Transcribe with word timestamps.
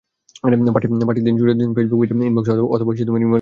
পাঠিয়ে 0.73 1.25
দিন 1.25 1.35
ছুটির 1.37 1.57
দিনের 1.57 1.75
ফেসবুক 1.75 1.99
পেজের 2.01 2.27
ইনবক্সে 2.27 2.51
অথবা 2.67 2.91
ই-মেইল 2.91 3.07
করতে 3.07 3.11
পারেন। 3.11 3.29